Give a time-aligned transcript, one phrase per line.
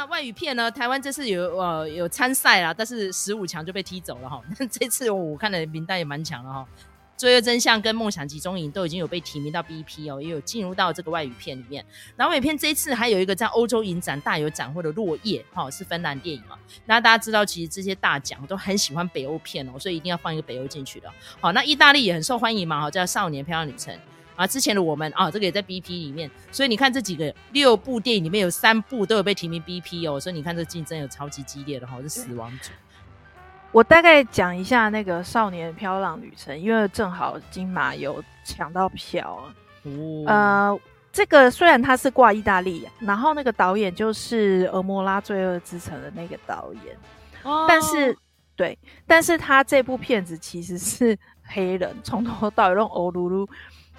[0.00, 0.70] 那外语片呢？
[0.70, 4.40] 台湾这次有呃有参赛啦，但是十五强就被踢走了哈。
[4.58, 6.66] 那 这次我看的名单也蛮强的哈。
[7.18, 11.84] 罪恶真相跟梦想集中营都已经有被提名到 BP 哦，也有进入到这个外语片里面。
[12.16, 16.56] 然后外语片这一次还有一个在欧洲影展大有斩获的《落叶》哈，是芬兰电影嘛。
[16.86, 21.12] 那大家知道，其实这些大奖都很喜欢北欧片哦，所以一定要放一个北欧进去的。
[21.42, 23.94] 好，那意大利也很受欢迎嘛，哈，叫《少年漂亮女生》
[24.40, 24.46] 啊。
[24.46, 32.70] 之前的我们啊，这个也在 BP 里面，所以你看这几个六部电影里面有三部都有被提名 BP 哦，所以你看这竞争有超级激烈的哈，是死亡组。
[33.72, 39.38] 我大概讲一下那个《少年漂浪旅程》，因为正好金马有抢到票。
[39.84, 40.80] 哦、呃，
[41.12, 46.96] 这个虽然他是挂意大利，然后那个导演就是《俄摩拉罪恶之城》的那个导演，
[47.44, 48.16] 哦、但是
[48.56, 53.48] 对，但是他这部片子其实是黑人，从头到尾用欧噜噜，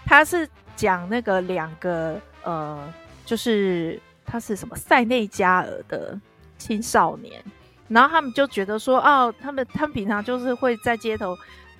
[0.05, 2.93] 他是讲那个两个呃，
[3.25, 6.19] 就是他是什么塞内加尔的
[6.57, 7.43] 青少年。
[7.87, 11.37] 然后他们就觉得说，哦，他们他们平常就是会在街头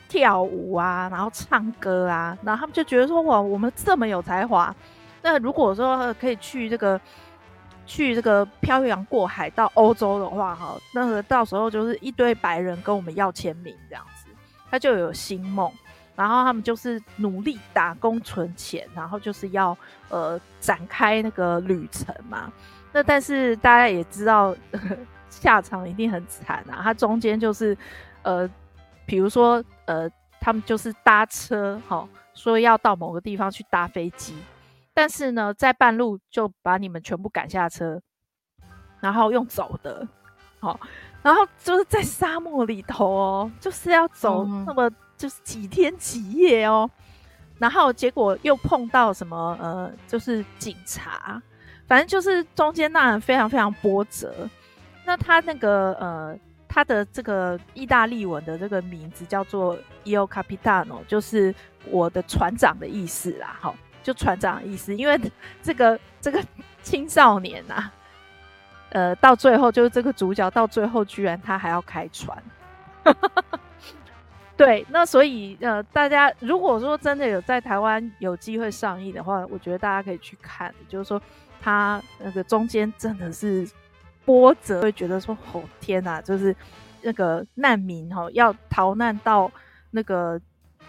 [0.10, 4.76] 跳舞啊，然后唱歌啊，然后他们就觉得说，哇，我们这么有才华，
[5.22, 7.00] 那如果说可以去这个
[7.86, 14.28] 去这个漂洋过海到欧洲的话，哈，那个到时候就是一堆白人跟我们要签名这样子，
[14.70, 15.72] 他就有新梦，
[16.16, 19.78] 然后他们就是努力打工存钱，然后就是要
[20.10, 22.52] 呃展开那个旅程嘛。
[22.94, 24.56] 那但是大家也知道。
[24.72, 24.98] 呵 呵
[25.32, 26.82] 下场一定很惨啊！
[26.84, 27.76] 他中间就是，
[28.22, 28.48] 呃，
[29.06, 30.08] 比如说，呃，
[30.42, 34.36] 他们就是搭车，哈，说要到某个地方去搭飞机，
[34.94, 38.02] 但是呢，在半路就把你们全部赶下车，
[39.00, 40.06] 然后用走的，
[40.60, 40.78] 好，
[41.24, 46.90] 然后就是在沙漠里头哦，就是要走那么就是几天几夜哦，
[47.60, 51.40] 然后结果又碰到什么，呃，就是警察，
[51.86, 54.50] 反正就是中间那非常非常波折。
[55.06, 56.36] 那他那个呃，
[56.68, 61.54] 他的这个意大利文的这个名字叫做 Il Capitano，就是
[61.86, 64.96] 我的船长的意思啦，好，就船长的意思。
[64.96, 65.20] 因为
[65.62, 66.44] 这个这个
[66.82, 67.94] 青少年啊，
[68.90, 72.44] 呃，到最后就是这个主角到最后居然他还要开船，
[74.64, 81.22] 对，那所以呃，大家如果说真的有在台湾有机会上映的话，我觉得大家可以去看，就是说
[81.60, 83.68] 它那个中间真的是。
[84.24, 86.56] 波折会觉得说：“哦天哪，就是
[87.02, 89.52] 那个难民哈，要逃难到
[89.90, 90.40] 那个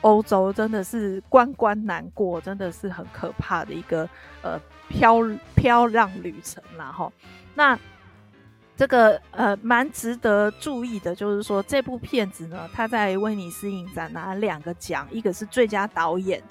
[0.03, 4.07] 欧洲，真的是关关难过，真的是很可怕的一个
[4.43, 5.17] 呃漂
[5.57, 7.11] 漂浪旅程啦哈。
[7.55, 7.77] 那
[8.83, 16.43] 这个呃蛮值得注意的，就是说这部片子呢，它在威尼斯影展拿两个奖，一个是最佳导演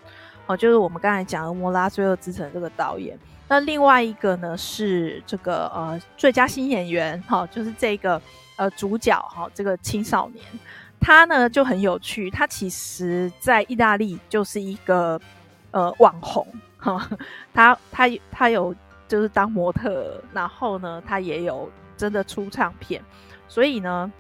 [0.46, 8.22] 哦，就是我们刚才讲的《摩拉最后之城》这个导演。”那另外一个呢是这个呃最佳新演员哈，就是这个
[8.56, 10.42] 呃主角哈，这个青少年，
[11.02, 15.20] 他呢就很有趣，他其实在意大利就是一个
[15.72, 16.48] 呃网红
[16.78, 17.10] 哈，
[17.54, 18.74] 他他他有
[19.06, 21.70] 就是当模特，然后呢他也有
[22.02, 23.00] 真的出唱片，
[23.48, 24.12] 所以呢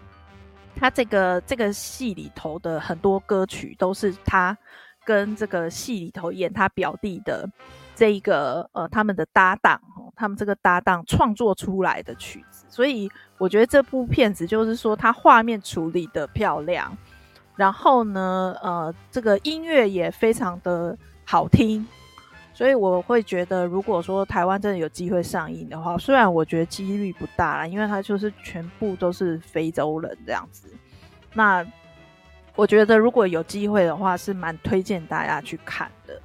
[0.75, 4.55] 他这个这个戏里头的很多歌曲都是他
[5.03, 7.49] 跟这个戏里头演他表弟的。
[7.93, 9.79] 这一个呃，他们的搭档，
[10.15, 16.97] 他们这个搭档创作出来的曲子，所以我觉得这部片子就是说，它画面处理的漂亮，
[17.55, 21.85] 然后呢，呃，这个音乐也非常的好听，
[22.61, 30.71] 所以我会觉得，如果说台湾真的有机会上映的话，虽然我觉得几率不大啦，因为它就是全部都是非洲人这样子，
[31.33, 31.65] 那
[32.55, 36.21] 我觉得如果有机会的话，是蛮推荐大家去看的。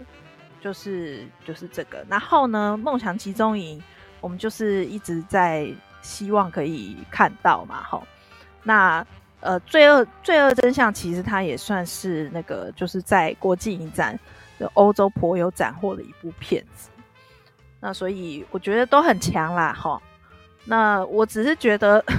[0.60, 3.82] 就是就是这个，然后呢，梦想集中营，
[4.20, 5.66] 我们就是一直在
[6.02, 8.02] 希望可以看到嘛，齁。
[8.62, 9.06] 那
[9.40, 14.18] 呃，罪恶罪恶真相其实它也算是那个，就是在国际影展
[14.74, 16.88] 欧洲颇有斩获的一部片子。
[17.80, 20.00] 那所以我觉得都很强啦，哈。
[20.64, 22.04] 那我只是觉得。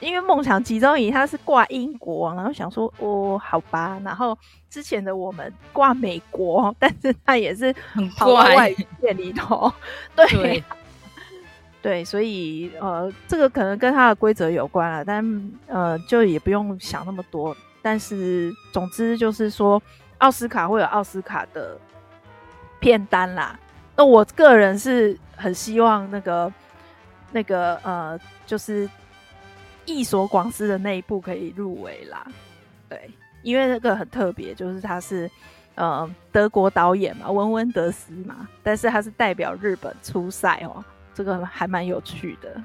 [0.00, 4.34] 因为梦想集中营它是挂英国，然后想说哦，好吧，然后
[4.70, 9.70] 之前的我们挂美国， 但是它也是很跑外语片里头，
[10.16, 10.64] 对 对，
[11.82, 17.54] 对，所以呃，这个可能跟它的规则有关了，但呃，就也不用想那么多。
[17.82, 19.82] 但是总之就是说，
[20.20, 21.76] 奥斯卡会有奥斯卡的
[22.78, 23.58] 片单啦。
[23.94, 26.50] 那我个人是很希望那个
[27.32, 28.88] 那个呃，就是。
[29.86, 32.24] 异所广司的那一部可以入围啦，
[32.88, 33.10] 对，
[33.42, 35.28] 因为那个很特别，就是他是
[35.74, 42.62] 呃德国导演嘛，温温德斯嘛，但是他是代表日本出赛哦，这个还蛮有趣的。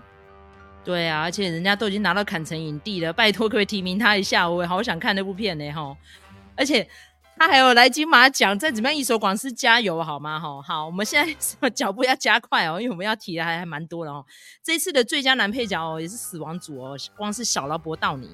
[0.84, 4.48] 对啊，而且人家都已经拿到坎城影帝了，拜托可不可以提名他一下？
[4.48, 5.98] 我也好想看那部片呢，哈！
[6.56, 6.88] 而且
[7.38, 10.40] 他还有来金马奖，再怎么样，一手广司加油好吗？
[10.40, 11.26] 哈，好，我们现
[11.60, 14.26] 在脚步要加快哦，因为我们要提的还还蛮多的哦。
[14.64, 18.30] 这次的最佳男配角哦，也是死亡组哦，光是小劳勃道尼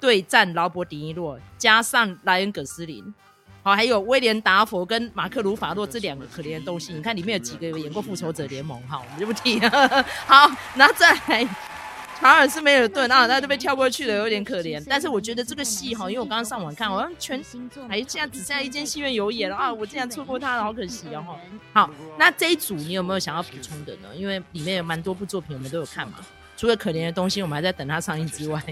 [0.00, 3.14] 对战劳勃迪尼洛，加上莱恩葛斯林。
[3.62, 8.82] 好，还有威廉达佛跟马克鲁法洛这两个可怜的东西，你看里面有几个有演过复仇者联盟？
[8.88, 10.02] 好，我们就不提了。
[10.26, 11.48] 好，那再来
[12.22, 14.80] 查尔斯梅尔顿，然后他就被跳过去了，有点可怜。
[14.88, 17.44] 但是我觉得这个戏哈，因为我刚刚上网看，好像全
[17.88, 21.36] 哎，现在只剩下一间戏院有演了啊，我竟然错过他了，好可惜哦。
[21.72, 24.08] 好，那这一组你有没有想要补充的呢？
[24.14, 26.18] 因为里面有蛮多部作品我们都有看嘛，
[26.56, 28.62] 除了可怜的东西，我们还在等它上映之外，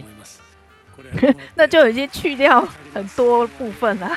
[1.57, 2.65] 那就已经去掉
[2.95, 4.17] 很多部分了。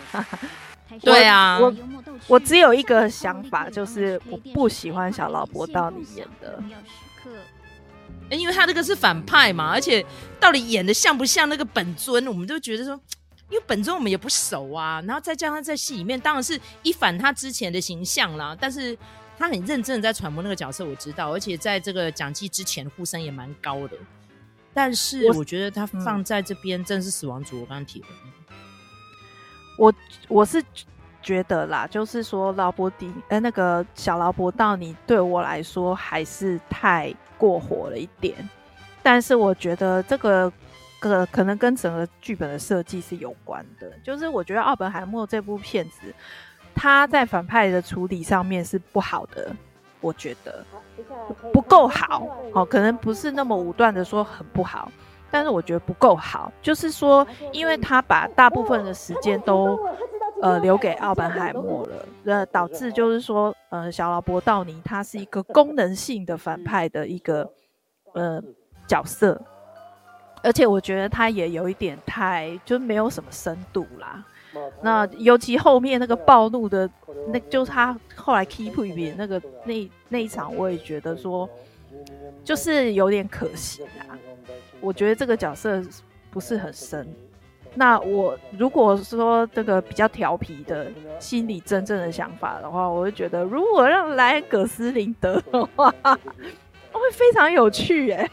[1.02, 1.74] 对啊，我
[2.28, 6.62] 我只有一个想法，就是我不喜欢小劳勃道尼演的，
[8.38, 10.06] 因为他这个是反派嘛，而且
[10.40, 13.00] 到底演的像不像那个本尊，我们都觉得说，
[13.50, 18.98] 因为本尊我们也不熟啊，然后再加上在戏里面，当然是一反他之前的形象啦，但是
[19.38, 23.98] 他很认真的在揣摩那个角色，我知道，而且在这个讲季之前呼声也蛮高的，
[24.74, 28.08] 但是我觉得他放在这边真是死亡组，我刚刚提了。
[29.76, 29.94] 我
[30.28, 30.64] 我是
[31.24, 38.48] 觉得啦，就是说劳勃迪，呃，那个小劳勃道尼对我来说还是太过火了一点，
[39.02, 40.52] 但是我觉得这个
[41.00, 43.90] 可可能跟整个剧本的设计是有关的。
[44.04, 46.14] 就是我觉得奥本海默这部片子，
[46.76, 49.56] 他在反派的处理上面是不好的，
[50.02, 50.66] 我觉得
[51.52, 54.92] 不够好，哦，可能不是那么武断的说很不好。
[55.32, 59.80] 但是我觉得不够好，就是说，因为他把大部分的时间都
[60.44, 67.50] 呃留给奥本海默了，那，导致就是说，呃，小劳勃道尼他是一个功能性的反派的一个
[68.14, 68.44] 呃
[68.86, 69.42] 角色，
[70.44, 74.26] 而且我觉得他也有一点太就没有什么深度啦。
[74.82, 76.90] 那尤其后面那个暴怒的，
[77.30, 81.50] 那就是他后来 keep 一边那个那那一场，我也觉得说
[82.44, 84.20] 就是有点可惜啦。
[84.82, 85.82] 我觉得这个角色
[86.30, 87.08] 不是很深。
[87.76, 98.30] 那我如果说这个比较调皮的心里真正的想法的话，我会觉得如果让莱恩·葛斯林得的话， 会非常有趣耶。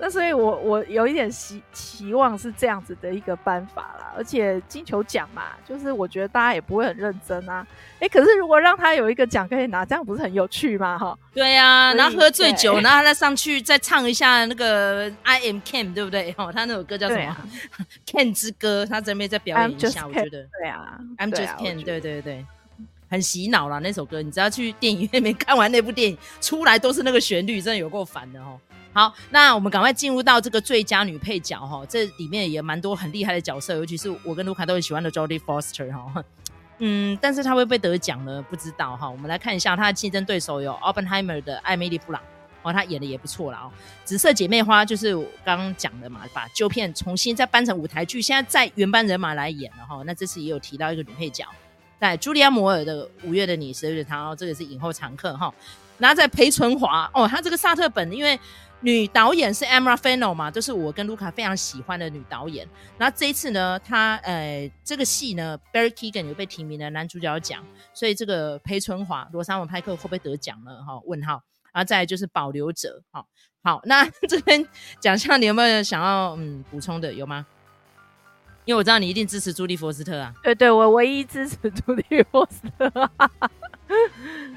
[0.00, 7.66] 那所以我，我我有一点期期望是这样子的一个办法啦，而且金球奖嘛，就是我觉得大家也不会很认真啊。
[7.96, 10.98] 哎、欸，可是如果让他有一个奖可以拿，这样不是很有趣吗？
[10.98, 16.34] 哈，对呀、啊，然后喝醉酒，然后他再上去再唱一下那个 I Am Ken，对不对？
[16.38, 17.36] 哦，他那首歌叫什么、啊、
[18.06, 20.48] ？Ken 之歌，他这边再表演一下，我觉得。
[20.58, 22.44] 对啊，I'm just Ken，对对对，
[23.10, 24.22] 很洗脑啦那首歌。
[24.22, 28.58] 你只要去电影院里面看完那部电影，出来都是那个旋律，真的有够烦的哦。
[28.92, 36.24] 好，那我们赶快进入到这个最佳女配角哈，这里面也蛮多很厉害的角色，尤其是我跟卢卡都很喜欢的 Jodie Foster 哈，
[36.78, 38.44] 嗯，但是她会不会得奖呢？
[38.50, 39.08] 不知道哈。
[39.08, 42.20] 我们来看一下她的竞争对手有 Oppenheimer 的艾米丽布朗
[42.62, 43.70] 哦，她演的也不错啦哦。
[44.04, 50.02] 紫色姐妹花就是我刚刚讲的嘛，把旧片重新再搬成舞台剧，现在在原班人马来演了哈。
[50.04, 51.46] 那这次也有提到一个女配角，
[52.00, 55.54] 在茱莉亚摩尔的五月的你十二月她哦，这个是影后常客哈。
[55.98, 58.36] 然后在裴淳华哦，她这个萨特本因为。
[58.80, 62.66] 女导演是 Emma Fennel 嘛，就是我跟卢卡非常喜欢的女导演。
[62.96, 70.82] 然后这一次呢，她呃这个戏呢，Barry Keoghan 有被提名的男主角奖，所以这个裴春华、罗莎文派克会不会得奖呢？
[70.82, 71.42] 哈，问号。
[71.72, 73.28] 然后再来就是保留者，好，
[73.62, 74.66] 好，那 这边
[74.98, 77.12] 奖项你有没有想要嗯补充的？
[77.12, 77.46] 有吗？
[78.64, 80.34] 因为我知道你一定支持朱莉佛斯特啊。
[80.42, 83.10] 对对，我唯一支持朱莉佛斯特。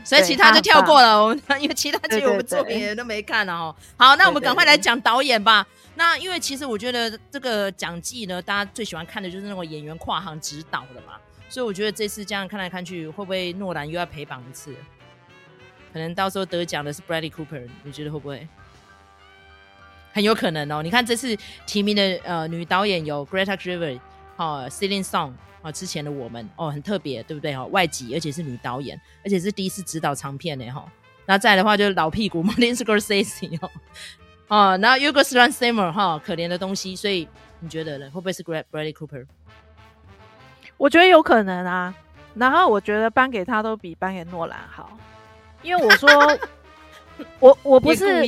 [0.03, 3.75] 所以其他就跳过了，我们 因为其他剧我们作品也都没看了哦。
[3.95, 5.65] 好，那我们赶快来讲导演吧。
[5.95, 11.13] 那因为其实我觉得这个讲季呢，大家最喜欢看的就是那种演员跨行指导的嘛。
[11.48, 14.75] 所以我觉得这次这样看来看去，会不会诺兰又要陪榜一次？
[15.93, 18.48] 可能到时候得奖的是 Bradley Cooper，你觉得会不会？
[20.12, 20.81] 很有可能哦。
[20.83, 24.00] 你看这次提名的呃女导演有 Greta Gerwig
[24.38, 25.33] 哦，Celine Song。
[25.63, 27.55] 哦，之前的我们哦，很特别，对不对？
[27.55, 30.86] 哈，外籍，而且是女导演，而且是第一次执导长片呢，哈。
[31.25, 33.72] 那再来的话就是老屁股 Martin Scorsese 哦，
[34.50, 36.96] 哦，然后 Yorgos Lanthimos 哈，可怜的东西。
[36.96, 37.27] 所以
[37.62, 38.05] 你觉得呢？
[38.08, 39.25] 会不会是 Bradley Cooper？
[40.75, 41.96] 我觉得有可能啊。
[42.36, 44.98] 然后我觉得颁给他都比颁给诺兰好，
[45.62, 46.10] 因为我说
[47.39, 48.25] 我我不是。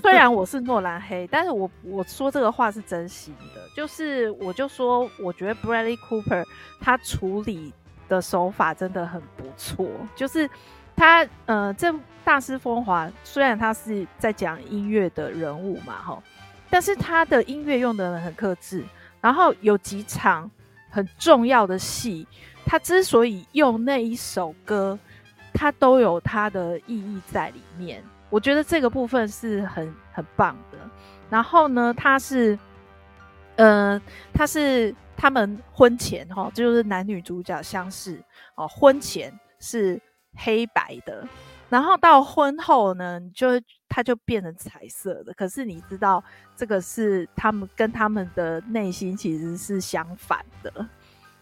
[0.00, 6.44] 虽然我是诺兰黑，但是我我说这个话是真心的，就是我就说，我觉得 Bradley Cooper
[6.80, 7.72] 他处理
[8.08, 9.86] 的手法真的很不错，
[10.16, 10.50] 就是
[10.96, 16.22] 他呃，这大师风华虽然他是在讲音乐的人物嘛，哈，
[16.68, 18.84] 但是他的音乐用的很克制，
[19.20, 20.50] 然后有几场
[20.90, 22.26] 很重要的戏，
[22.66, 24.98] 他之所以用那一首歌，
[25.52, 28.02] 他都有他的意义在里面。
[28.30, 30.78] 我觉得这个部分是很很棒的。
[31.30, 32.58] 然后呢，他是，
[33.56, 34.00] 呃，
[34.32, 38.22] 他是他们婚前哈，就是男女主角相识
[38.54, 40.00] 哦，婚前是
[40.36, 41.26] 黑白的，
[41.68, 43.48] 然后到婚后呢，就
[43.88, 45.32] 他就变成彩色的。
[45.34, 46.22] 可是你知道，
[46.54, 50.86] 这个是他们跟他们的内心其实是相反的。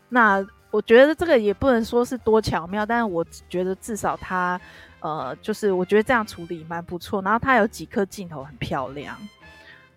[0.09, 4.59] 那我觉得这个也不能说是多巧妙，但是我觉得至少他，
[5.03, 7.21] 呃，就是我觉得这样处理蛮不错。
[7.21, 9.17] 然后它有几颗镜头很漂亮。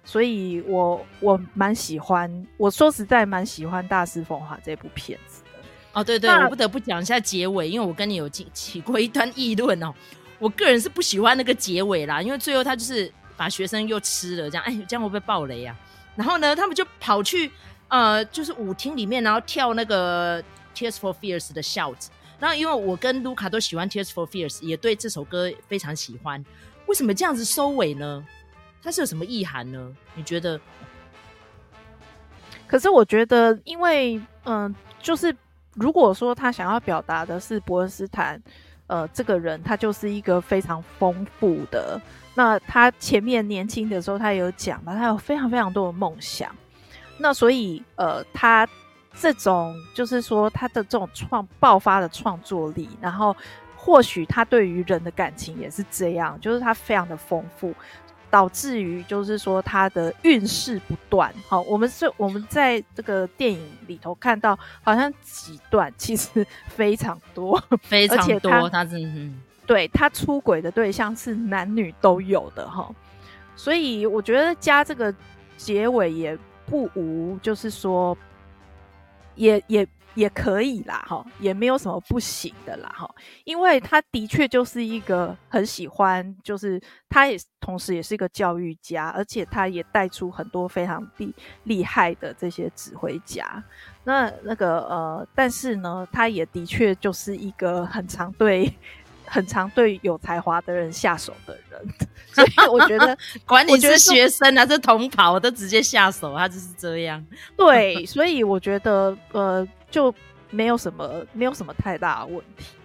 [0.08, 5.50] 所以我我蛮喜欢，我说实在蛮喜欢《大师风华》这部片子的。
[5.94, 9.92] 哦，对对，我不得不讲一下结尾，因为我跟你有起起过一段议论哦。
[10.38, 15.76] 我个人是不喜欢那个结尾啦，因为最后他就是把学生又吃了，这样，哎，这样会不会爆雷啊？
[16.16, 17.50] 然后呢，他们就跑去
[17.88, 20.40] 呃，就是舞厅里面，然后跳那个
[20.76, 21.96] 《Tears for Fears》的 Shout。
[21.96, 22.15] 然
[22.50, 26.44] 后因为我跟卢卡都喜欢《Tears for Fears》，也对这首歌非常喜欢。
[26.86, 28.26] 为什么这样子收尾呢？
[28.84, 29.96] 它是有什么意涵呢？
[30.14, 30.60] 你觉得？
[32.68, 35.36] 可是我觉得，因为嗯、就是
[35.74, 38.42] 如果说他想要表达的是伯恩斯坦，
[38.88, 42.00] 呃，这个人他就是一个非常丰富的。
[42.36, 46.54] 那他前面年轻的时候，他有讲嘛，他有非常非常多的梦想。
[47.18, 48.68] 那所以呃，他
[49.20, 53.36] 这种就是说他的这种创爆发的创作力，然后
[53.76, 57.74] 或许他对于人的感情也是这样，就是他非常的丰富。
[58.32, 72.90] 导致于就是说他的运势不断，好，我们是我们在这个电影里头看到，好像几段其实非常多，非常多，他，他是嗯，对他出轨的对象是男女都有的哈，
[73.56, 75.14] 所以我觉得加这个
[75.56, 78.18] 结尾也不无，就是说
[79.36, 79.88] 也也。
[80.16, 93.62] 也可以啦，哈，也没有什么不行的啦，哈，因为他的确就是一个很喜欢，就是他也同时也是一个教育家，而且他也带出很多非常厉厉害的这些指挥家。
[94.06, 98.74] 那那个呃，但是呢，他也的确就是一个很常对
[99.26, 101.82] 很常对有才华的人下手的人，
[102.32, 107.26] 所以我觉得， 管你是学生还是同袍，都直接下手，他就是这样。
[107.58, 109.68] 对，所以我觉得呃。
[109.92, 110.14] 就
[110.50, 112.76] 没有什么，没有什么太大的问题。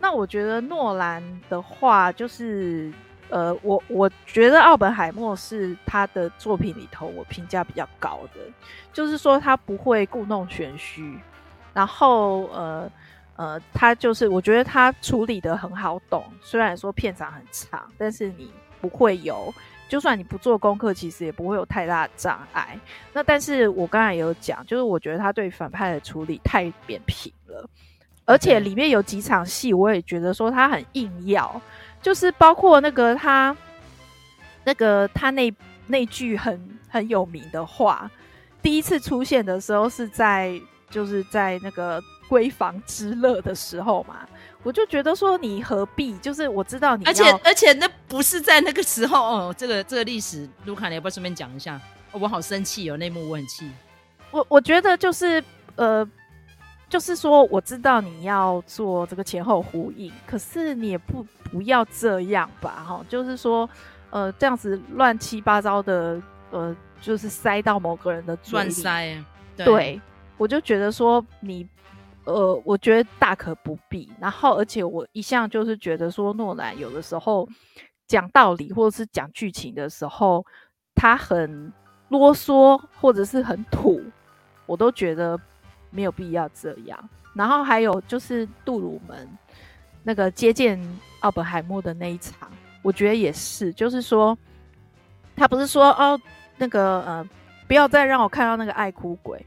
[0.00, 2.92] 那我觉得诺兰的话，就是
[3.30, 8.40] 呃，我我觉得奥本海默是他的作品里头我评价比较高的，
[8.92, 11.18] 就是说他不会故弄玄虚，
[11.72, 12.90] 然后呃
[13.38, 19.54] 呃，他就是我觉得他处理的很好懂，虽然说片长很长，但是你不会有。
[19.88, 22.78] 就算你不做功课，其实也不会有太大的障碍。
[23.14, 27.66] 那但是我刚才也有讲，就是我觉得他对反派的处理太扁平了，
[28.26, 31.58] 而且里面有几场戏，我也觉得说他很硬要，
[32.02, 33.56] 就是包括那个他
[34.64, 35.50] 那个他那
[35.86, 38.10] 那句很很有名的话，
[38.60, 44.26] 第一次出现的时候是在就是在那个闺房之乐的时候嘛。
[44.64, 46.18] 我就觉得说，你何必？
[46.18, 49.54] 就是我知道你，而且而且那不是在那个时候哦。
[49.56, 51.80] 这个这个历史，卢卡，你要不要顺便讲一下？
[52.10, 53.70] 哦，我好生气哦，那幕我很气。
[54.32, 55.42] 我我觉得就是
[55.76, 56.06] 呃，
[56.88, 63.00] 就是说我知道你要做这个前后呼应，可是你也不不要这样吧，哈。
[63.08, 63.66] 就是说
[64.10, 66.20] 呃，这样子乱七八糟的
[66.50, 69.24] 呃，就是塞到某个人的嘴里，乱塞。
[69.56, 70.00] 对，对，
[70.36, 71.66] 我就觉得说你。
[72.28, 74.10] 呃，我觉得大可不必。
[74.20, 77.48] 然后，而且我一向就是觉得说，诺兰有的时候
[78.06, 80.44] 讲道理或者是讲剧情的时候，
[80.94, 81.72] 他很
[82.08, 84.02] 啰嗦或者是很土，
[84.66, 85.38] 我都觉得
[85.90, 87.08] 没有必要这样。
[87.34, 89.28] 然后还有就是杜鲁门
[90.02, 90.78] 那个接见
[91.20, 92.50] 奥本海默的那一场，
[92.82, 94.36] 我觉得也是，就是说
[95.36, 96.20] 他不是说哦，
[96.56, 97.28] 那个呃，
[97.66, 99.44] 不要再让我看到那个爱哭鬼。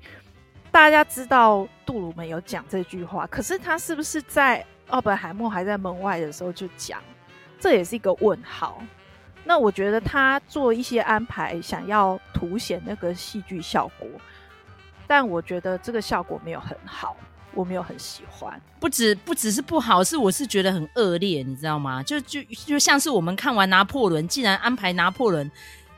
[0.71, 7.01] 大家知道杜鲁门有讲这句话，可是他是不是在奥本海默还在门外的时候就讲？
[7.59, 8.81] 这也是一个问号。
[9.43, 14.07] 那我觉得他做一些安排，想要凸显那个戏剧效果，
[15.05, 17.17] 但我觉得这个效果没有很好，
[17.53, 18.59] 我没有很喜欢。
[18.79, 22.01] 不止不只是不好，是我是觉得很恶劣，你知道吗？
[22.01, 25.51] 就就就像是我们看完拿破仑，竟然安排拿破仑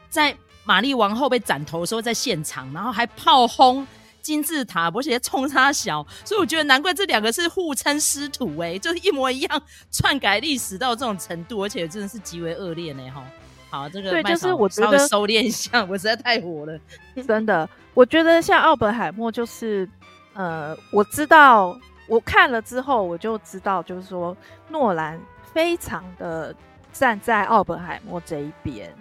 [0.10, 3.86] 在玛丽王后被斩头的时候在现场，然后还炮轰。
[4.24, 9.62] 金字塔，而且冲差小，所以我觉得难怪这两个是互称师徒哎，就是一模一样，
[9.92, 13.24] 篡改历史到这种程度，而且真的是极为恶劣呢哈。
[13.70, 16.80] 好，这个对，就是我觉得收敛一下，我实在太火了，
[17.28, 17.70] 真的。
[17.94, 19.88] 我觉得像奥本海默，就是
[20.34, 21.78] 呃，我知道
[22.08, 24.36] 我看了之后，我就知道，就是说
[24.70, 25.20] 诺兰
[25.54, 26.56] 非常的
[26.92, 28.92] 站在奥本海默这一边，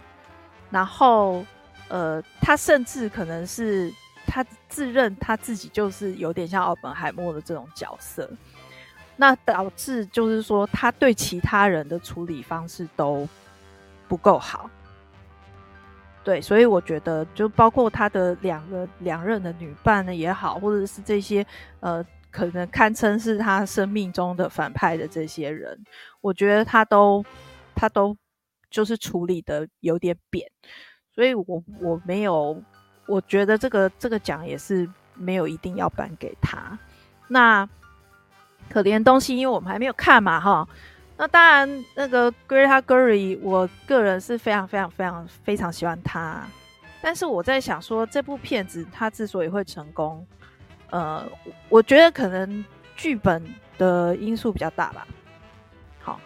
[0.71, 1.45] 然后
[1.89, 3.93] 呃，他甚至可能是
[4.33, 8.31] 他自认他自己就是有点像奥本海默的这种角色，
[9.17, 13.29] 那导致就是说他对其他人的处理方式都。
[14.09, 14.69] 不够好，
[16.23, 21.47] 对，所以我觉得，就包括他的两个两任的女伴呢也好，或者是这些
[21.81, 25.83] 呃，可能堪称是他生命中的反派的这些人，
[26.21, 27.25] 我觉得他都
[27.75, 28.15] 他都
[28.71, 30.47] 就是处理的有点扁，
[31.15, 32.63] 所以我我没有，
[33.07, 36.79] 我觉得这个这个奖也是没有一定要颁给他。
[37.29, 37.69] 那
[38.71, 40.67] 可怜东西，因为我们还没有看嘛，哈。
[41.17, 46.43] 那当然，那个 Greta Gerwig，我个人是非常非常非常非常喜欢他。
[47.01, 50.27] 但是我在想说，这部片子它之所以会成功，
[50.91, 51.25] 呃，
[51.69, 52.65] 我觉得可能
[52.97, 53.45] 剧本
[53.77, 55.07] 的因素比较大吧。
[56.01, 56.19] 好，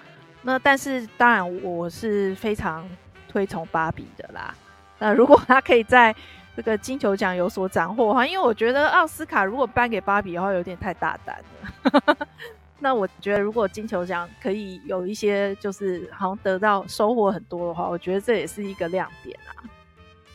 [0.43, 2.89] 那但是当然我是非常
[3.29, 4.55] 推崇芭比的啦。
[4.99, 6.15] 那如果他可以在
[6.57, 11.39] 这个金球奖有所斩获哈，因为我觉得奥斯卡如果颁给芭比的话，有点太大胆
[11.83, 12.17] 了。
[12.81, 19.65] 那我觉得，如果金球奖可以有一些，就是好像得到收获很多的话，我觉得这也是一个亮点啊。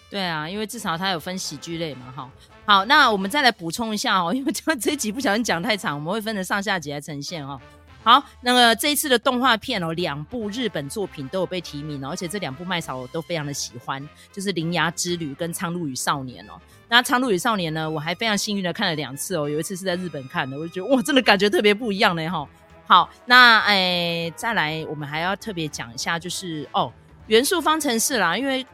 [0.09, 2.29] 对啊，因为至少它有分喜剧类嘛，哈。
[2.65, 7.59] 好，那我们再来补充一下哦，因为这这集不小心讲太长，我们会分成上下集来呈现哦。
[8.03, 16.59] 好，那个这一次的动画片哦，两部日本作品都有被提名哦，而且这两部麦嫂我都非常的喜欢，就是《铃芽之旅》跟《苍鹭与少年》哦。
[16.89, 22.47] 那《苍鹭与少年》呢，我还非常幸运的看了两次哦，有一次是在日本看的，我就觉得哇，真的感觉特别不一样呢哈。
[22.87, 26.91] 好，那诶、再来我们还要特别讲一下，就是哦，
[27.27, 28.65] 元素方程式啦，因为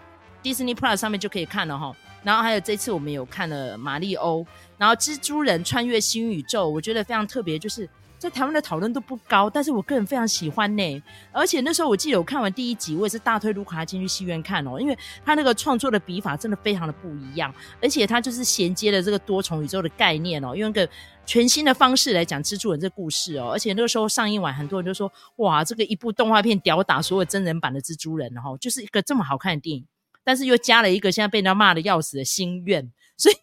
[0.42, 1.94] Disney Plus 上面就可以看了哈。
[2.24, 4.40] 然后还有这次我们有看了《玛利欧》，
[4.78, 7.90] 然后《蜘蛛人穿越新宇宙》，我觉得非常特别，就是。
[8.18, 11.04] 在台湾的讨论都不高，但是我个人非常喜欢呢。
[11.32, 20.90] 而且那时候我记得我看完第一集，我也是大推卢卡进去戏院看哦，因为他那个创作的笔法真的非常的不一样，而且他就是衔接了这个多重宇宙的概念哦，用一个
[21.26, 23.52] 全新的方式来讲蜘蛛人这故事哦。
[23.52, 29.86] 而且那个时候上映完，很多人就说哇，这个一部动画片吊打所有真人版的蜘蛛人，然后就是一个这么好看的电影，
[30.24, 33.36] 但是又加了一个现在被人家骂的要死的心愿，所以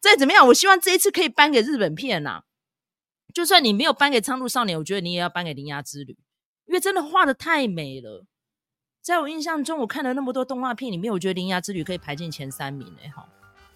[0.00, 2.42] 再怎么样，我希望这一次可以颁给日本片呐、啊。
[3.34, 6.12] 就算你没有颁给《苍鹭少年》，我觉得你也要颁给《铃芽之旅》，
[6.66, 8.24] 因为真的画的太美了。
[9.02, 13.08] 在我印象中，我看了那么多动画片里面，我觉得《铃芽之旅》可以排进前三名诶。
[13.08, 13.28] 好，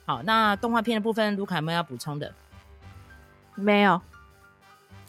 [0.07, 2.33] 好，那动画片的部分，卢卡有没有要补充的？
[3.57, 4.01] 没有。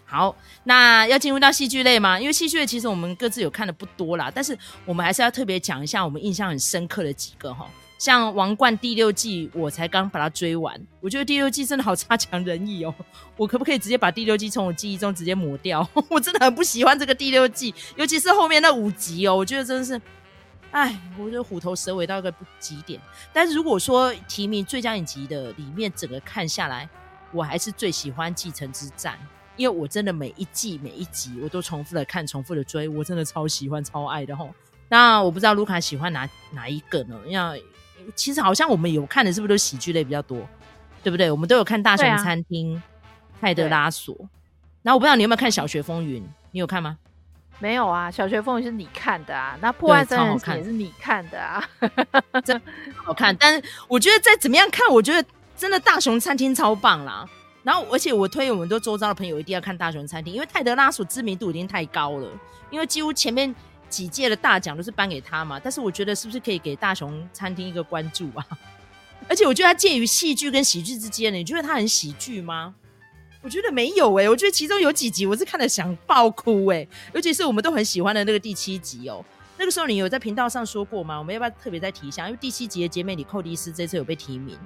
[0.04, 2.20] 好，那要进入到戏剧类吗？
[2.20, 7.70] 因为戏剧类其实我们各自有看的不多啦，但是我们还是要特别讲一下我们印象很深刻的几个哈。
[8.00, 12.96] 像《王冠》第六季，我才刚把它追完，我觉得第六季真的好差强人意哦。
[13.36, 15.86] 我可不可以直接把第六季从我记忆中直接抹掉？
[16.10, 20.02] 我真的很不喜欢这个第六季，尤其是后面那五集哦，我觉得真的是，
[20.72, 23.02] 哎，我觉得虎头蛇尾到一个极点。
[23.34, 26.90] 但是如果说提名最佳影集的里面，整个看下来，
[27.34, 29.16] 我还是最喜欢《继承之战》，
[29.58, 34.56] 因为我真的每一季每一集我都重复的看，重复的追，我真的超喜欢超爱的吼。
[34.88, 37.20] 那我不知道卢卡喜欢哪哪一个呢？
[37.28, 37.64] 因为
[38.16, 40.40] 其实好像我们有看的是不是都喜剧类比较多，
[41.04, 41.30] 对不对？
[41.30, 42.84] 我们都有看《大熊餐厅》、啊、
[43.42, 44.16] 泰德拉索，
[44.82, 46.98] 然后我不知道你有没有看《小学风云》，你有看吗？
[47.60, 51.64] 没有啊，《小学风云》是你看的啊，那《破案三人行》也是你看的啊，
[52.46, 52.62] 真
[52.96, 53.36] 好看。
[53.38, 57.28] 但是我觉得再怎么样看，我觉得真的《大熊餐厅》超棒啦。
[57.62, 62.30] 然后而且我推我们都周遭的朋友一定要看《大熊餐厅》，因为泰德拉索知名度已经太高了，
[62.70, 63.54] 因为几乎前面。
[63.90, 68.46] 几届的大奖都是颁给他嘛，但是我觉得是不是可以给大雄餐厅一个关注啊？
[69.28, 72.74] 而且我觉得他介于戏剧跟喜剧之间呢，你觉得他很喜剧吗？
[73.42, 79.26] 我觉得没有哎、欸，我觉得其中有几集我是看了想爆哭哎、欸，尤其是我们都很喜欢的那个第七集哦、喔。
[79.58, 81.18] 那个时候你有在频道上说过吗？
[81.18, 82.26] 我们要不要特别再提一下？
[82.28, 84.58] 因为第七集的姐妹里寇迪斯这次有被提名，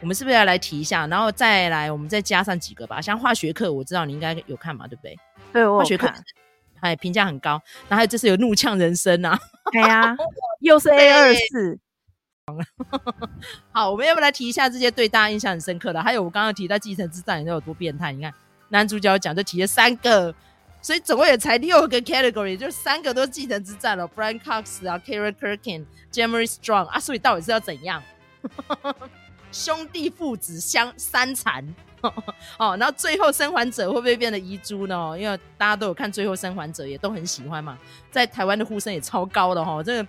[0.00, 1.06] 我们是不是要来提一下？
[1.06, 5.18] 然后再来我们再加上几个吧，像化学课，我知道你应该有看嘛，对不对？
[5.52, 6.12] 对，我化学课。
[6.84, 7.52] 哎，评价很高，
[7.88, 9.38] 然后还有就是有怒呛人生啊，
[9.72, 10.14] 对 呀，
[10.60, 11.78] 又是 A 二四。
[13.72, 16.02] 好，我们要不要来提一下这些对大家印象很深刻的？
[16.02, 18.12] 还有我刚刚提到继承之战，你知道有多变态？
[18.12, 18.30] 你看
[18.68, 20.34] 男主角讲就提了三个，
[20.82, 24.06] 所以总共也才六个 category，就三个都是继承之战了。
[24.06, 28.02] Brian Cox 啊，Karen Kirkin、Jeremy Strong 啊，所以到底是要怎样？
[29.54, 31.64] 兄弟父子相三残
[32.58, 35.16] 哦，然后最后生还者会不会变得遗珠呢？
[35.18, 37.78] 因为大家都有看最后生还者，也都很喜欢嘛，
[38.10, 39.82] 在台湾的呼声也超高的哈。
[39.82, 40.08] 这个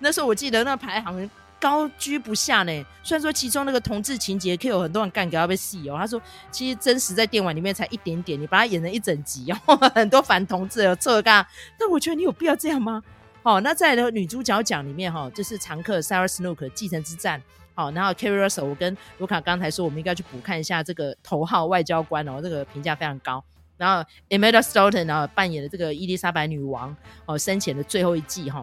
[0.00, 2.86] 那时候我记得那排行高居不下呢。
[3.02, 11.46] 虽然说其中那个同志情节可有很多人干给他被戏哦，他说其实真实在电玩里面才一点点，你把它演成一整集，然 后很多反同志有错干，
[11.78, 13.02] 但我觉得你有必要这样吗？
[13.42, 17.42] 好，那在那个女主角奖里面哈，就是常客 Sarah Snook 继承之战。
[17.80, 23.42] 好，然后 Keri Russell，我跟卢卡刚才说，我们应该去补看一下这个头号外交官哦，这个评价非常高。
[23.78, 28.62] 然后 e m e l d a Staunton 然后扮演的这个伊丽莎白女王哦，生前的最后一季哈。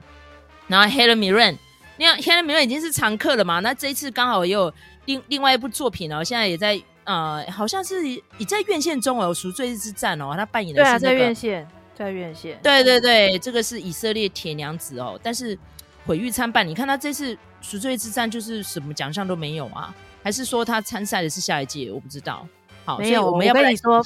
[0.67, 1.57] 然后 Helen Mirren，
[1.97, 3.59] 那 Helen Mirren 已经是常客了嘛？
[3.61, 4.71] 那这一次刚好也有
[5.05, 12.59] 另另外一部作品哦，现在也在呃，好像是也在院线中哦，《赎罪日之战》哦，他扮演的是、那个、对啊，在院线，在院线。
[12.61, 15.57] 对对对，这个是以色列铁娘子哦，但是
[16.07, 16.67] 毁誉参半。
[16.67, 17.37] 你看他这次。
[17.59, 19.93] 赎罪之战就是什么奖项都没有啊？
[20.23, 21.91] 还是说他参赛的是下一届？
[21.91, 22.47] 我不知道。
[22.85, 23.31] 好，没有。
[23.31, 23.97] 我们要跟你说，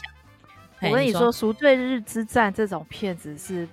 [0.80, 3.68] 我跟你说，赎罪日之战这种片子是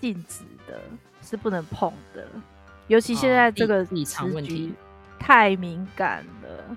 [0.00, 0.80] 禁止的，
[1.22, 2.26] 是不能碰的。
[2.86, 4.72] 尤其现在这个立场问题
[5.18, 6.74] 太敏感了，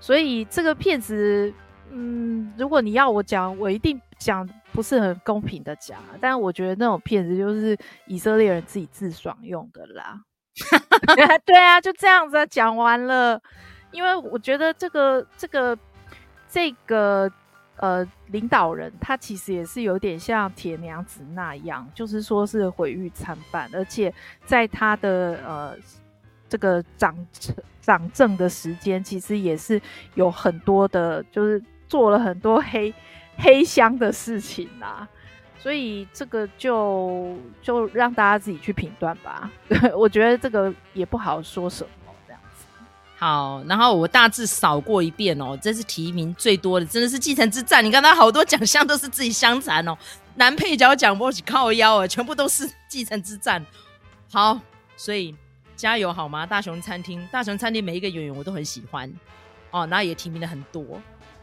[0.00, 1.52] 所以这个片子，
[1.90, 5.98] 嗯，如果你要我讲，我一定讲不是很公平的讲。
[6.20, 10.20] 但我觉得那种骗子就是以色列人自己自爽用的啦。
[11.44, 13.40] 对啊，就这样子讲完了。
[13.92, 15.78] 因为我觉得这个这个
[16.48, 17.30] 这个
[17.76, 24.12] 呃领导人，他其实也是有点像铁娘子那样，就是说是毁誉参半，而且
[24.44, 25.76] 在他的呃
[26.48, 27.16] 这个掌
[27.80, 29.80] 掌政的时间，其实也是
[30.14, 32.92] 有很多的，就是做了很多 黑
[33.36, 35.06] 黑箱的事情啦。
[35.58, 39.50] 所以这个就就让大家自己去评断吧。
[39.96, 42.64] 我觉得这个也不好说什么这样子。
[43.16, 47.80] 好，然后我大致扫过一遍哦，这是提名最多的，真的是《继承之战》。
[47.82, 49.96] 你看他好多奖项都是自己相残哦，
[50.36, 53.60] 男配角奖不是靠腰啊，全部都是《继承之战》。
[54.30, 54.60] 好，
[54.96, 55.34] 所以
[55.74, 56.46] 加油好吗？
[56.46, 59.12] 大熊餐厅，大熊餐厅每一个演员我都很喜欢
[59.72, 60.84] 哦，然后也提名了很多。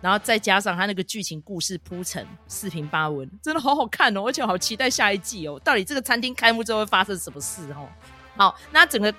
[0.03, 5.57] 然后再加上他那个剧情故事铺陈四平八稳，真的好好看哦，而且好期待下一季哦。
[5.63, 7.87] 到底这个餐厅开幕之后会发生什么事哦？
[8.35, 9.15] 好，那整个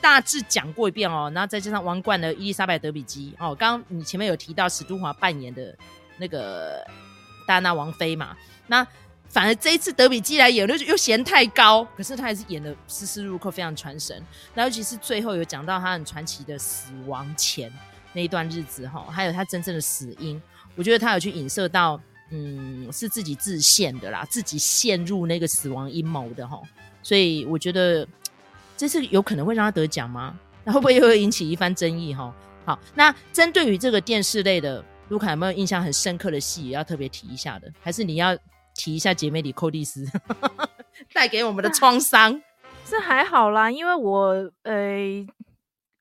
[0.00, 5.76] 大致讲过一遍哦，然后再加上王冠的伊丽莎白德比基哦，刚刚你前面有提到史都华扮演的
[6.16, 6.82] 那个
[7.46, 8.34] 戴安娜王妃嘛？
[8.68, 8.86] 那
[9.28, 14.24] 反而这一次德比基来演又又嫌太高，可是他还是演的丝丝入扣，非常传神。
[14.54, 17.70] 那尤其是最后有讲到他很传奇的死亡前。
[18.12, 20.40] 那一段日子哈，还有他真正的死因，
[20.74, 26.60] 我觉得他有去影射到，嗯，是自己自陷的啦，自己陷入那个死亡阴谋的哈，
[27.02, 28.06] 所以我觉得
[28.76, 30.38] 这是有可能会让他得奖吗？
[30.64, 32.34] 那会不会又会引起一番争议哈？
[32.64, 37.72] 好，那针对于这个电视类的，卢卡有没有印象很深刻的戏也要特别提一下的？
[37.80, 38.36] 还是你要
[38.74, 40.04] 提一下姐妹里寇蒂斯
[41.14, 42.42] 带给我们的创伤？
[42.84, 45.26] 这还好啦，因为我呃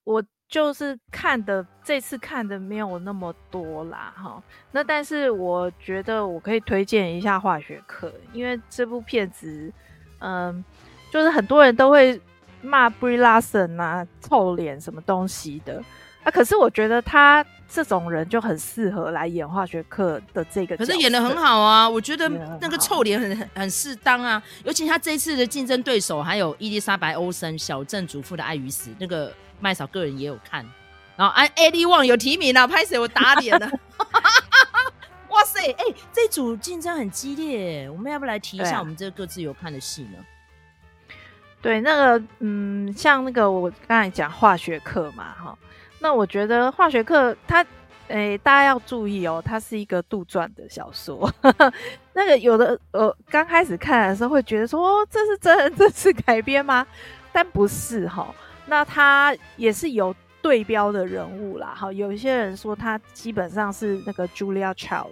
[0.03, 0.23] 我。
[0.49, 4.41] 就是看的这次看的没有那么多啦，哈。
[4.71, 9.71] 那但是我觉得我可以推荐一下化学课，因为这部片子，
[10.17, 10.65] 嗯，
[11.11, 12.19] 就是很多人都会
[12.63, 15.83] 骂 Brie Larson 啊，臭脸什么东西的
[16.23, 16.31] 啊。
[16.31, 21.89] 可是我觉得他这种人就很适合来演化学课的这个，可是演的很好啊。
[21.89, 22.29] 我觉得
[22.61, 24.41] 那个臭脸很很很适当啊。
[24.63, 29.33] 尤其他这一次的竞争对手还有伊丽莎白欧森，小镇主妇的爱与死那个。
[29.61, 30.65] 麦嫂个人也有看，
[31.17, 33.69] 然后哎，Eddie Wong 有提名了，拍谁我打脸了，
[35.27, 40.25] 哇塞，哎、欸，这组竞争很激烈，我们要不来提一下我们这个各自有看的戏呢？
[41.61, 45.57] 对，那个，嗯，像那个我刚才讲化学课嘛，哈，
[45.99, 47.61] 那我觉得化学课它，
[48.07, 51.31] 哎、欸，大家要注意哦，它是一个杜撰的小说，
[52.13, 56.85] 那个有的呃，刚开始看的时候会觉得说，哦，这是真人真事改编吗？
[57.31, 58.33] 但不是哈。
[58.65, 65.11] 那它也是有对标的人物啦，哈，有一些人说他基本上是那个 Julia Child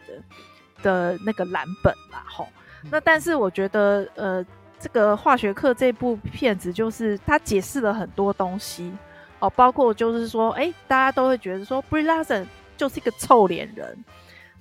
[0.82, 2.48] 的那个蓝本啦，吼。
[2.90, 4.46] 那但是我觉得，呃，
[4.80, 8.94] 这个化学课这部片子就是它解释了很多东西
[9.40, 12.46] 哦，包括就是说，哎、大家都会觉得说 Brie Larson
[12.76, 14.04] 就是一个臭脸人。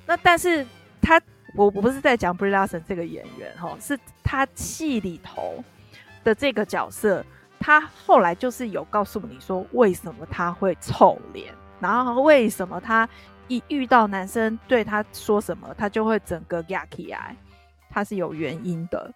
[0.06, 0.66] 那但是
[1.00, 1.20] 他，
[1.54, 5.62] 我我不是在讲 Brie Larson 这个演员，哈，是他戏里头
[6.22, 7.24] 的这个角色。
[7.58, 13.08] 他后来就是有告诉你说，为什么他会臭脸，然后为什么他
[13.48, 17.34] 一遇到男生对他说什么，他就会整个压起来，
[17.88, 19.10] 他是有原因的。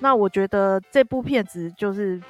[0.00, 2.20] 那我觉得这部片子就是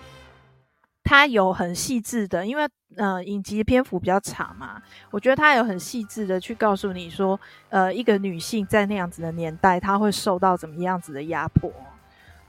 [1.05, 7.39] 他有很细致的，因为呃影集的篇幅比较长嘛，我觉得他有很细致的去告诉你说，
[7.69, 11.71] 呃一个女性在那样子的年代，她会受到怎么样子的压迫。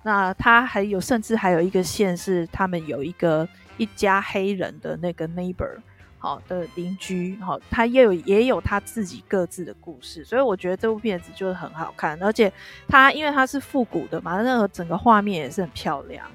[0.04, 5.78] 那他还有甚至还有一个线是他们有一个一家黑人的那个 neighbor
[6.20, 12.54] 好的邻居，好，他也有也有他自己各自的故事，所以我觉得这部片子就是很好看，而且
[12.88, 16.26] 它因为它是复古的嘛，那个整个画面也是很漂亮。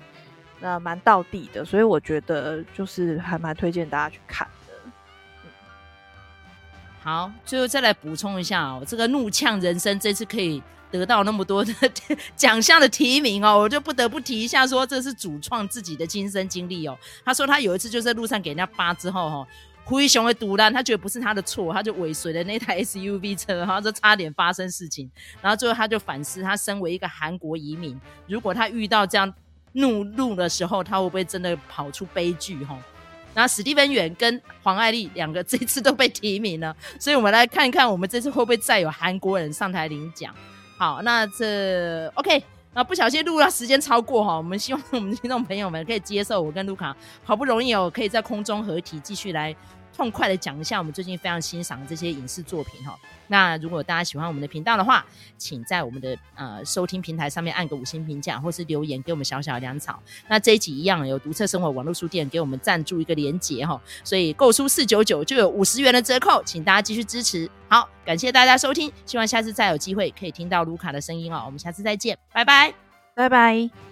[0.62, 4.74] 那蛮到地的，所以我觉得就是还蛮推荐大家去看的。
[7.02, 11.72] 好，最后再来补充一下哦，这个《怒呛人生》这次可以得到那么多的
[12.36, 16.94] 奖项的提名哦，我就不得不提一下，说这是主创自己的亲身经历哦。
[17.24, 19.48] 他说他有一次就在路上给人家扒之后哈，
[19.84, 25.10] 灰熊的赌烂，他觉得不是他的错，他就尾随了那台 SUV 车，然后就差点发生事情。
[25.40, 29.32] 然后最后他就反思，他身为一个韩国移民，如果他遇到这样。
[29.72, 32.64] 怒怒的时候，他会不会真的跑出悲剧？
[32.64, 32.76] 哈，
[33.34, 40.34] 那史蒂芬·远跟黄爱丽两个这次都被提名了，所以我们来看一看，我们这次会不会再有韩国人上台领奖？
[40.76, 42.42] 好，那这 OK，
[42.74, 49.54] 那不小心录了时间超过哈，我们希望我们听众朋友们可以接受我跟卢卡好不容易哦，可以在空中合体，继续来。
[50.00, 52.98] 痛快的讲一下我们最近非常欣赏的这些影视作品哈。
[53.26, 55.04] 那如果大家喜欢我们的频道的话，
[55.36, 60.02] 请在我们的呃收听平台上面按个五星评价，或是留言给我们小小的粮草。
[60.26, 67.46] 那这一集一样有独特生活网络书店给我们赞助一个连结哈，所以购书四九九就有五十元的折扣，请大家继续支持。
[67.68, 71.42] 好，感谢大家收听，希望下次再有机会可以听到卢卡的声音哦。
[71.44, 72.72] 我们下次再见，拜拜，
[73.14, 73.89] 拜拜。